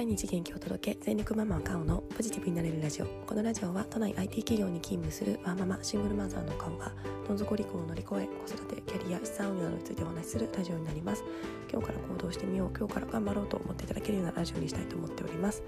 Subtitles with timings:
[0.00, 6.90] 毎日元気を届け全力ママカオのポジティブになれるラジオこのラジオは都内 IT 企業に勤務するワーママシングルマザーのカオが
[7.28, 11.22] どん底離婚を乗り越え子育てキャリア資産運用などについてお話しするラジオになります
[11.70, 15.62] 今日から行動してみよう今日から頑張ろうと思っていただけるようなラジオにしたいと思っております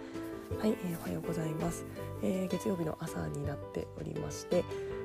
[0.59, 1.85] はい、えー、おはようございます、
[2.23, 4.65] えー、月曜日の朝になっておりまして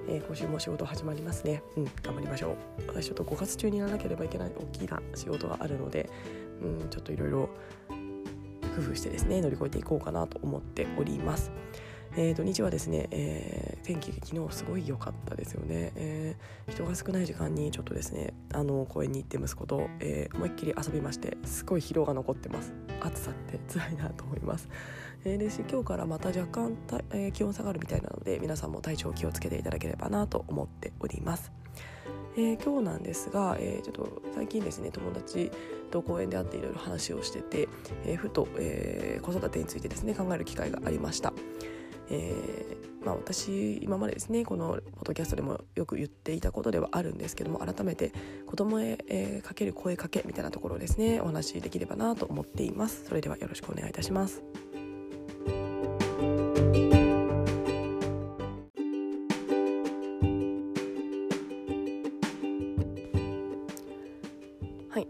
[0.10, 1.62] えー、今週も仕事始まりますね。
[1.76, 2.88] うん、頑張りましょう。
[2.88, 6.10] 私ちょっと5月中にやらなければいけない大きな仕事があるので、
[6.62, 7.50] うん、ちょっといろいろ
[8.78, 11.52] 工夫してですね乗り越えていこうかなと思っております。
[12.16, 22.74] えー、土日はですね、えー、天気昨日すごい良かったですよね、えー、人が少ない時間にちょっとですねあの公園に行って息子と、えー、思いっきり遊びましてすごい疲労が残ってます。
[23.02, 24.68] 暑さって辛いなと思います、
[25.24, 31.52] えー、ですし今日からまた若干たえー、気温下がるみたいなので皆さんも体調気をつけていただければなと思っております。
[32.38, 35.52] えー、今日なんですが、えー、ちょっと最近ですね友達
[35.92, 37.68] と公園で会っていろいろ話をしてて、
[38.06, 41.34] えー、ふと、え子育てについてですね考える機会がありました。
[42.10, 48.12] えまあ、私今までですねこのポッドキャストでもよく言っていたことではあるんですけども改めて
[48.46, 54.42] 子供へ、えかける声かけみたいなところをですねお話しできればなと思っていますそれではよろしくお願いいたします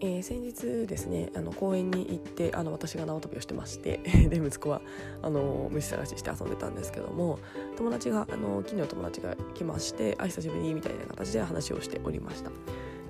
[0.08, 3.98] えー、先日ですねあの公園に行ってあの私が縄跳びをしてまして
[4.30, 4.82] で息子は
[5.22, 7.40] あの虫探しして遊んでたんですけども
[7.76, 12.52] 友達があの近所の友達が来まして「あ久しぶり」みたいな形で話をしておりました。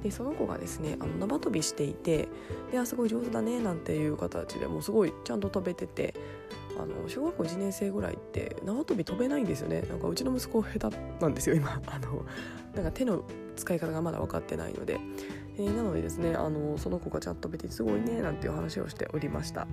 [0.01, 2.29] でその子がですねあの縄跳びしていて
[2.71, 6.13] であすごい上手だねなんていう形でもうすごいちゃんと飛べてて
[6.79, 9.81] あの小学校1年生ぐらいって縄跳び飛べないんですよね。
[9.89, 11.81] なんかうちの息子下手なんですよ今。
[11.87, 12.25] あの
[12.75, 13.23] なんか手の
[13.55, 14.99] 使い方がまだ分かってないので。
[15.57, 19.67] えー、なのでですねあのその子がちゃんとべてすごいねなんていう話をしておりました、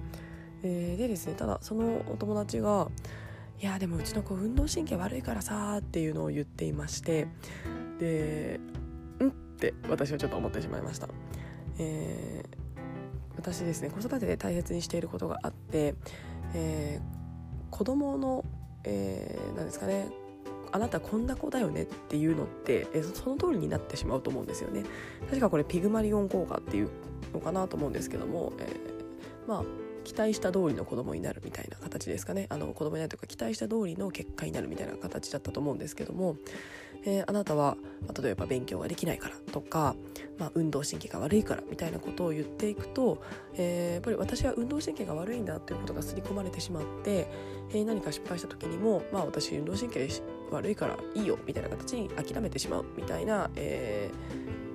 [0.62, 2.88] えー、でですねただそのお友達が
[3.60, 7.28] 「いやでもうちの子運動神経悪いからさ」っていうのを言っていまして
[7.98, 8.60] で
[9.20, 11.09] 「ん?」って私はちょっと思ってしまいました、
[11.78, 12.56] えー、
[13.36, 15.94] 私ですね子育てで大切にしていることがあって、
[16.54, 18.44] えー、子供の、
[18.84, 20.23] えー、なんですかね
[20.74, 24.82] あなたこんな子だよねっていうのってえその通りになってしまうと思うんですよね。
[25.28, 26.90] 確かこれピグマリオン効果っていう
[27.32, 29.64] のかなと思うんですけども、えー、まあ
[30.02, 32.46] 期待した通りの子供になるみたいな形ですかね。
[32.50, 36.38] あの子供になるというか期待した通りの結果になるみたいな形だったと思うんですけども、
[37.04, 37.76] えー、あなたは、
[38.06, 39.94] まあ、例えば勉強ができないからとか、
[40.38, 43.22] まあ、運動神経が悪いからみたいなことを言っていくと、
[43.54, 47.28] えー、やっぱり私は運動神経が悪いんだということが刷り込まれてしまって、
[47.70, 50.09] えー、何か失敗した時にも、まあ、私運動神経
[50.50, 54.10] 悪いからいいよみたいな形に諦めてしまうみたいな、え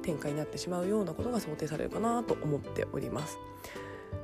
[0.02, 3.38] ー、展開になってしまうようなことが想定されるかなと思っております。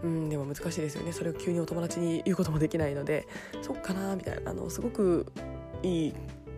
[0.03, 3.27] うんでも難しいですよねそれを急にお友達に言うこともできないので
[3.61, 5.25] そっかなみたいなあのすごく
[5.83, 6.13] いい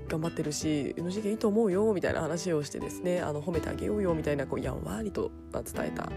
[0.07, 6.09] 頑張ってるし NGK いいと思うよみたいな話をしてですねあの褒めてあげようよみたいなこうやんわりと伝えた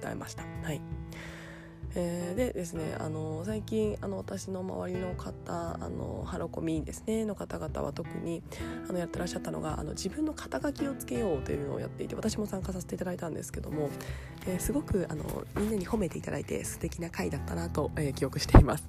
[0.00, 0.44] 伝えました。
[0.62, 0.80] はい
[1.94, 8.42] えー、でですねあの最近あの私の周りの方あのハロコミですねの方々は特に
[8.88, 13.90] あのやってらっしゃったのがあの自分の肩書きをつけようというのをやっていて私も参加させていただいたんですけども、
[14.46, 15.24] えー、すごくあの
[15.56, 18.86] みんなに褒めていただいて素敵な回だったなと、えー、記憶しています。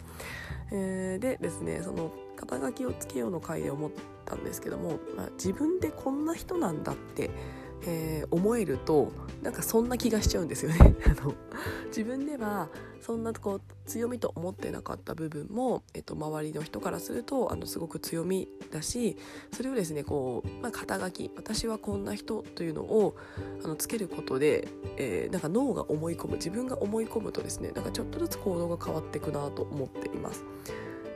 [0.72, 3.92] えー、でですねその肩書きをつけようの回で思っ
[4.26, 7.30] たんですけども、まあ、自分でこんな人なんだって
[7.86, 9.12] えー、思えると
[9.42, 11.34] なんかそんな気がしちゃうんですよね あの
[11.88, 12.70] 自分では
[13.02, 19.18] そんなこう強みと思ってなかった部分も、えっと、周りの人からするとあのすごく強みだし
[19.52, 23.16] それをですねこう、まあ、肩書き私はこんな人というのを
[23.64, 30.46] あのつけることで、えー、なんか脳が思い込む自分が思い込むとですねなんかちょっとずつ行動が変わっていくなと思っています。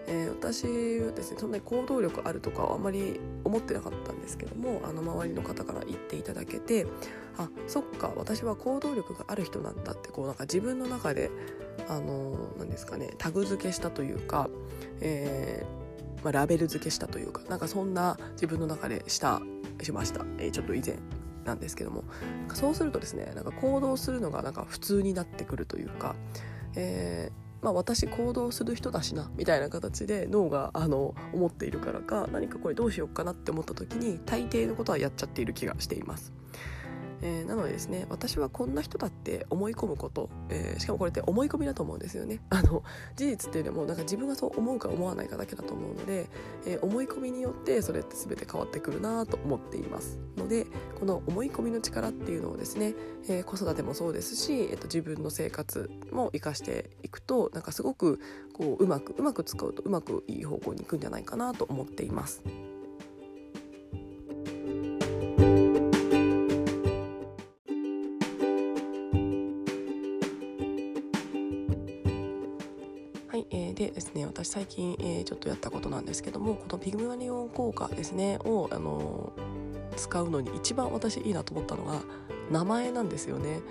[0.07, 0.66] えー、私
[1.06, 6.88] はですねそんなに行動力あるとかはあまり思ってなかったんですけどもあの周りの方から言っていただけて
[7.38, 11.30] あそっか私は行動力がある人なんだってこうなんか自分の中で
[11.89, 14.50] あの何ですかねタグ付けしたというか、
[15.01, 19.42] えーまあ、ラベル付けしたというかなんかそんな自分の中でした
[19.83, 20.95] しました、えー、ちょっと以前
[21.44, 22.03] なんですけども。
[22.53, 26.15] そうするとですねなんか行動するのがなんか普通になってくるというか、
[26.75, 36.31] えーまあ、私行動する人だしなみたいな形で脳があの思っているからか何かこれどうしようかなって思った時に大抵のことはやっちゃっている気がしています。
[37.21, 42.83] えー、なのでですね私はこんな人だって思い込むこと、えー、しかもこれって思い込みだと思うんですよね あの
[43.15, 46.27] 事実っていうよりもなんか自分がそう思うか思わないかだけだと思うので、
[46.65, 50.67] えー、思い込みによってそれって全て変わってくるなと思っていますので
[50.99, 52.95] この思い込みの力っていうのをですね、
[53.27, 58.19] え子育てもそうですし、えー、と自分の生活も生かしていくとなんかすごく
[58.53, 62.41] こううまくうまく使うとうまくいい方向に行くんじゃないかなと思っています。
[74.27, 79.31] 私最近、えー、ちょっとやったことなんですけどもこのピグマリオン効果ですねを、あの
[79.95, 82.01] 使うのに一番私いいなと思ったのが
[82.51, 83.62] 名前なんですよね。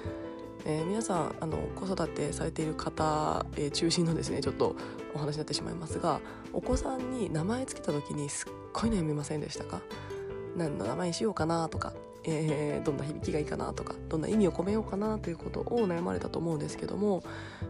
[0.64, 4.74] えー、皆さんあの子育てされている方、えー、中心のですねちょっと
[5.14, 6.20] お話になってしまいますが
[6.52, 9.80] お子さんに名前つけた時にすっごい悩みませんでしたか？
[10.56, 11.92] 何の名前にしようかなとか
[12.26, 17.22] えー、どんな響きがいいかなとかどんな意味を込めようかなということを悩まれたと思うんですけども、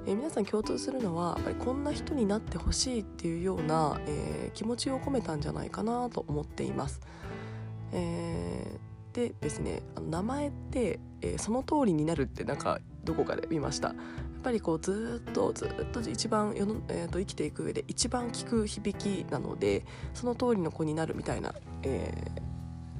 [0.06, 7.00] えー、皆さん共通するのはやっぱりこんな人になってほしいっていうような、えー、気持ちを込めたんじゃないかなと思っています。
[7.93, 8.79] え、
[9.12, 13.88] でですねあの名前って、えその通りになるってなんかどこかで見ました。
[13.88, 13.97] やっ
[14.43, 21.52] ぱりこうずっとずっと一番世の、えー、と生きていく上で一番聞く響きなのでその通りの子になるみたいな、
[21.82, 22.46] えー、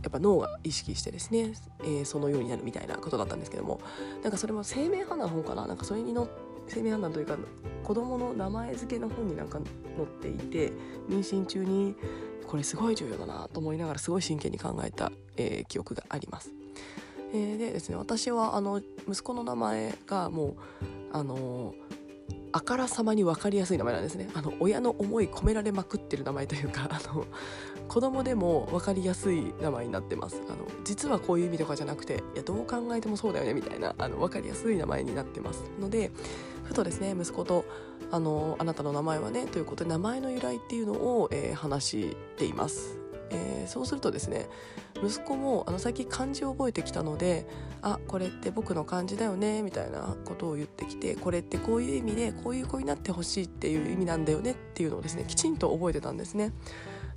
[0.07, 3.81] やっぱ脳が意識してですね、えー、そのようになるみたいなことだったんですけども
[4.23, 5.67] なんかそれも生命判断の本かな？
[5.67, 6.29] なんかそれにの
[6.69, 7.37] 生命判断というか
[7.83, 9.59] 子供の名前付けの本になんか
[9.97, 10.73] 載っていて
[11.09, 11.97] 妊娠中に
[12.47, 16.53] これすごい重要だなと思いながらすごい真剣に考えた、えー、記憶があります。
[17.33, 20.55] えー、でですね私はあの息子の名前がもう
[21.13, 21.75] あの
[22.57, 24.31] あからさまに分かりやすい名前なんですね。
[24.33, 27.27] あの親の思い込められまくってる名前というかあの
[27.87, 30.41] 子供でも分かりやすい名前になってます。
[30.49, 35.65] あの実はこういう意味とかじゃなくていやどう考えてもそうだよねみたいなあの分かりやすい名前になってます。
[35.79, 36.11] ので
[36.65, 37.67] ふとですね息子と
[38.11, 42.99] あのあなたの名前はねということで名前の由来っていうのを、えー、話しています、
[43.31, 44.47] えー、そうするとですね
[45.03, 47.47] 息子もあの最近漢字を覚えてきたので
[47.83, 56.53] あこれって僕の漢字だよねみたいなことを言ってきてこれってこういう意味でこういう子になってほしいっていう意味なんだよねっていうのをですねきちんと覚えてたんですね。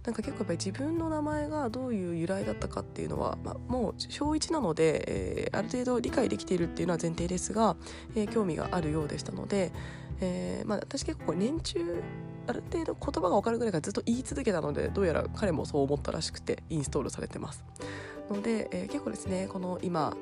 [0.10, 7.76] なんか結構やっぱり自分の名前がどういう由来だったかっていうのは、まあ、もう小1なので、えー、ある程度理解できているっていうのは前提ですが、
[8.16, 9.72] えー、興味があるようでしたので、
[10.20, 12.02] えーまあ、私結構年中
[12.48, 17.64] ある程度言葉が分かるぐらいからずっと言い続けたのでどうやら彼もそう思ったらしくてインストールされてます。
[18.32, 20.18] ので、えー、結構ですねこの今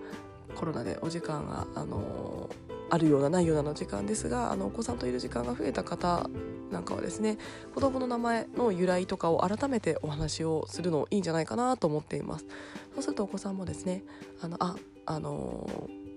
[0.55, 6.29] コロナでお時間が、あのー、あるようなないようなの時間ですがあのお子さんといる時間が増えた方
[6.71, 7.37] なんかはですね
[7.73, 12.45] 子供の名前の由来とかを改めてお話をするのいいんじゃないかなと思っています
[12.93, 14.03] そうするとお子さんもですね
[14.41, 14.75] あのあ
[15.05, 16.07] あのー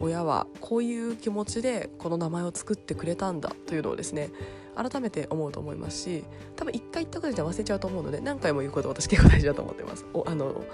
[0.00, 4.30] 親はこういう気持ちでこの名前を作ってくれたんだというのをですね
[4.76, 10.06] 改めて思うと思いますし多分一回言ったことじゃ忘れちゃうと思うので何回も言うこと私結構大事だと思ってます。
[10.14, 10.64] おあの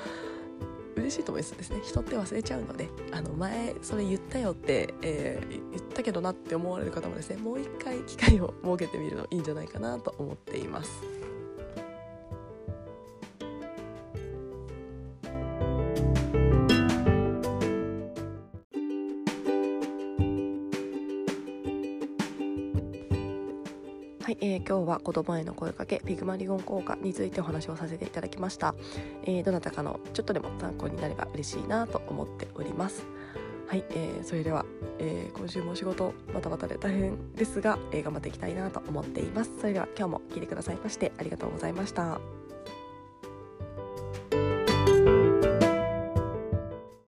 [0.97, 11.24] 嬉しいと思いますですね人って忘れちゃうのであの前それ言ったよって、えー、言ったけどなって思われる方もですねもう一回機会を設けてみるのいいんじゃないかなと思っています。
[24.41, 28.75] えー、今日は子供への声かけピグマリオン効果についてお話をさせていただきました、
[29.25, 33.07] えー、どなたかのちょっとでも参考になれば嬉しいなと思っております。
[33.67, 34.65] はい、えー、それでは、
[34.99, 39.51] えー、今週も仕事バタバタで大変ですが、えー、頑張っていきたいなと思っています。
[39.59, 42.44] それでは今日も聞いてくださいましてありがとうございました。